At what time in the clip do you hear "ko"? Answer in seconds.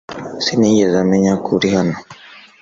1.43-1.49